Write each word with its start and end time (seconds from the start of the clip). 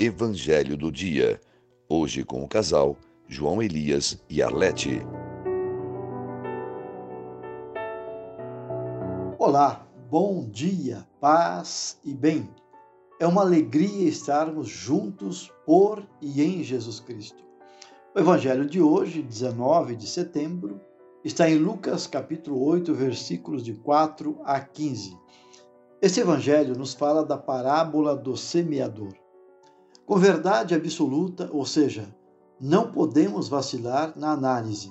Evangelho 0.00 0.76
do 0.76 0.92
Dia. 0.92 1.40
Hoje 1.88 2.22
com 2.22 2.44
o 2.44 2.48
casal 2.48 2.96
João 3.26 3.60
Elias 3.60 4.16
e 4.30 4.40
Arlete. 4.40 5.02
Olá, 9.36 9.84
bom 10.08 10.48
dia, 10.48 11.04
paz 11.20 11.98
e 12.04 12.14
bem. 12.14 12.48
É 13.18 13.26
uma 13.26 13.42
alegria 13.42 14.08
estarmos 14.08 14.68
juntos 14.68 15.52
por 15.66 16.06
e 16.22 16.44
em 16.44 16.62
Jesus 16.62 17.00
Cristo. 17.00 17.42
O 18.14 18.20
Evangelho 18.20 18.66
de 18.66 18.80
hoje, 18.80 19.20
19 19.20 19.96
de 19.96 20.06
setembro, 20.06 20.80
está 21.24 21.50
em 21.50 21.58
Lucas 21.58 22.06
capítulo 22.06 22.64
8, 22.64 22.94
versículos 22.94 23.64
de 23.64 23.74
4 23.74 24.38
a 24.44 24.60
15. 24.60 25.18
Esse 26.00 26.20
evangelho 26.20 26.78
nos 26.78 26.94
fala 26.94 27.24
da 27.24 27.36
parábola 27.36 28.14
do 28.14 28.36
semeador. 28.36 29.12
Com 30.08 30.16
verdade 30.16 30.74
absoluta, 30.74 31.50
ou 31.52 31.66
seja, 31.66 32.08
não 32.58 32.90
podemos 32.90 33.46
vacilar 33.46 34.14
na 34.16 34.32
análise. 34.32 34.90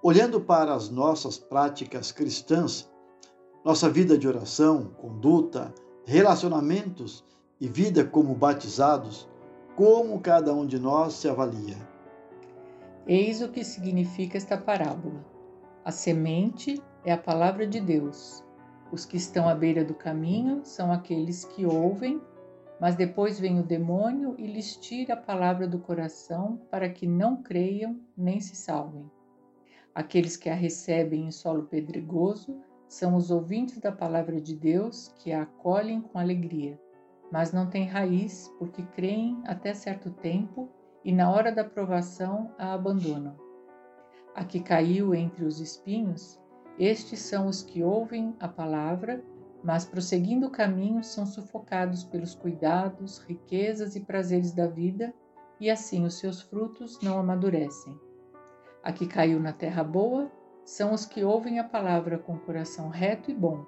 Olhando 0.00 0.40
para 0.40 0.72
as 0.72 0.88
nossas 0.88 1.36
práticas 1.36 2.12
cristãs, 2.12 2.88
nossa 3.64 3.90
vida 3.90 4.16
de 4.16 4.28
oração, 4.28 4.92
conduta, 4.96 5.74
relacionamentos 6.04 7.24
e 7.60 7.66
vida 7.66 8.04
como 8.04 8.32
batizados, 8.32 9.28
como 9.74 10.20
cada 10.20 10.54
um 10.54 10.64
de 10.64 10.78
nós 10.78 11.14
se 11.14 11.28
avalia? 11.28 11.76
Eis 13.08 13.42
o 13.42 13.48
que 13.48 13.64
significa 13.64 14.36
esta 14.36 14.56
parábola. 14.56 15.26
A 15.84 15.90
semente 15.90 16.80
é 17.04 17.12
a 17.12 17.18
palavra 17.18 17.66
de 17.66 17.80
Deus. 17.80 18.44
Os 18.92 19.04
que 19.04 19.16
estão 19.16 19.48
à 19.48 19.54
beira 19.56 19.84
do 19.84 19.94
caminho 19.94 20.60
são 20.62 20.92
aqueles 20.92 21.44
que 21.44 21.66
ouvem, 21.66 22.22
mas 22.80 22.96
depois 22.96 23.38
vem 23.38 23.60
o 23.60 23.62
demônio 23.62 24.34
e 24.38 24.46
lhes 24.46 24.76
tira 24.76 25.14
a 25.14 25.16
palavra 25.16 25.66
do 25.66 25.78
coração 25.78 26.60
para 26.70 26.88
que 26.88 27.06
não 27.06 27.42
creiam 27.42 28.00
nem 28.16 28.40
se 28.40 28.56
salvem. 28.56 29.10
Aqueles 29.94 30.36
que 30.36 30.48
a 30.50 30.54
recebem 30.54 31.26
em 31.26 31.30
solo 31.30 31.64
pedregoso 31.64 32.60
são 32.88 33.14
os 33.14 33.30
ouvintes 33.30 33.78
da 33.78 33.92
palavra 33.92 34.40
de 34.40 34.54
Deus 34.54 35.08
que 35.18 35.32
a 35.32 35.42
acolhem 35.42 36.00
com 36.00 36.18
alegria, 36.18 36.78
mas 37.30 37.52
não 37.52 37.68
têm 37.68 37.86
raiz 37.86 38.52
porque 38.58 38.82
creem 38.82 39.40
até 39.46 39.72
certo 39.72 40.10
tempo 40.10 40.68
e 41.04 41.12
na 41.12 41.30
hora 41.30 41.52
da 41.52 41.64
provação 41.64 42.50
a 42.58 42.74
abandonam. 42.74 43.36
A 44.34 44.44
que 44.44 44.58
caiu 44.58 45.14
entre 45.14 45.44
os 45.44 45.60
espinhos, 45.60 46.40
estes 46.78 47.20
são 47.20 47.46
os 47.46 47.62
que 47.62 47.84
ouvem 47.84 48.34
a 48.40 48.48
palavra, 48.48 49.22
mas 49.64 49.86
prosseguindo 49.86 50.46
o 50.46 50.50
caminho 50.50 51.02
são 51.02 51.24
sufocados 51.24 52.04
pelos 52.04 52.34
cuidados, 52.34 53.18
riquezas 53.26 53.96
e 53.96 54.00
prazeres 54.00 54.52
da 54.52 54.66
vida, 54.66 55.14
e 55.58 55.70
assim 55.70 56.04
os 56.04 56.18
seus 56.18 56.42
frutos 56.42 57.00
não 57.00 57.18
amadurecem. 57.18 57.98
A 58.82 58.92
que 58.92 59.06
caiu 59.06 59.40
na 59.40 59.54
terra 59.54 59.82
boa 59.82 60.30
são 60.66 60.92
os 60.92 61.06
que 61.06 61.24
ouvem 61.24 61.58
a 61.58 61.64
palavra 61.64 62.18
com 62.18 62.38
coração 62.38 62.90
reto 62.90 63.30
e 63.30 63.34
bom, 63.34 63.64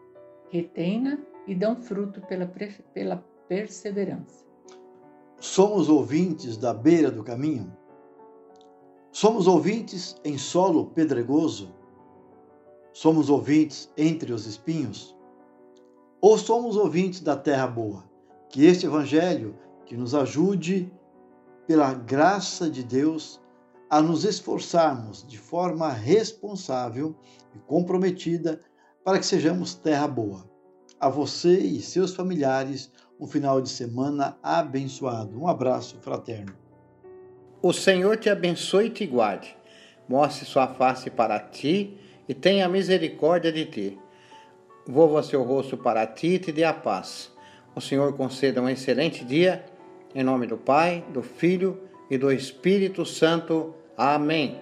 retém-na 0.51 1.19
e 1.47 1.55
dão 1.55 1.77
fruto 1.77 2.21
pela, 2.21 2.47
pela 2.93 3.25
perseverança. 3.49 4.45
Somos 5.41 5.89
ouvintes 5.89 6.59
da 6.59 6.75
beira 6.75 7.11
do 7.11 7.25
caminho? 7.25 7.75
Somos 9.11 9.47
ouvintes 9.47 10.15
em 10.23 10.37
solo 10.37 10.87
pedregoso? 10.91 11.75
Somos 12.93 13.31
ouvintes 13.31 13.91
entre 13.97 14.33
os 14.33 14.45
espinhos? 14.47 15.16
Ou 16.29 16.37
somos 16.37 16.77
ouvintes 16.77 17.21
da 17.21 17.37
terra 17.37 17.69
boa? 17.69 18.03
Que 18.49 18.67
este 18.67 18.85
Evangelho 18.85 19.55
que 19.85 19.97
nos 19.97 20.13
ajude, 20.13 20.93
pela 21.69 21.95
graça 21.95 22.69
de 22.69 22.83
Deus, 22.83 23.41
a 23.89 24.03
nos 24.03 24.25
esforçarmos 24.25 25.25
de 25.25 25.39
forma 25.39 25.89
responsável 25.89 27.15
e 27.55 27.61
comprometida 27.61 28.61
para 29.05 29.21
que 29.21 29.25
sejamos 29.25 29.77
terra 29.77 30.09
boa. 30.09 30.51
A 30.99 31.09
você 31.09 31.61
e 31.61 31.81
seus 31.81 32.13
familiares, 32.13 32.91
um 33.21 33.29
final 33.29 33.61
de 33.61 33.69
semana 33.69 34.37
abençoado. 34.43 35.41
Um 35.41 35.47
abraço 35.47 35.97
fraterno. 36.01 36.57
O 37.63 37.73
Senhor 37.73 38.17
te 38.17 38.29
abençoe 38.29 38.87
e 38.87 38.91
te 38.91 39.07
guarde, 39.07 39.57
mostre 40.09 40.45
sua 40.45 40.67
face 40.67 41.09
para 41.09 41.39
ti 41.39 41.97
e 42.29 42.35
tenha 42.35 42.69
misericórdia 42.69 43.53
de 43.53 43.65
ti. 43.67 44.06
Volva 44.87 45.23
seu 45.23 45.43
rosto 45.43 45.77
para 45.77 46.07
ti 46.07 46.35
e 46.35 46.39
te 46.39 46.53
dê 46.53 46.65
a 46.65 46.73
paz. 46.73 47.33
O 47.75 47.81
Senhor 47.81 48.13
conceda 48.17 48.63
um 48.63 48.69
excelente 48.69 49.25
dia, 49.25 49.65
em 50.15 50.23
nome 50.23 50.47
do 50.47 50.57
Pai, 50.57 51.05
do 51.13 51.23
Filho 51.23 51.79
e 52.11 52.17
do 52.17 52.33
Espírito 52.33 53.05
Santo. 53.05 53.75
Amém. 53.97 54.61